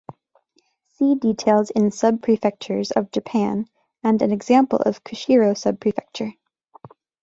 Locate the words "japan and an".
3.11-4.31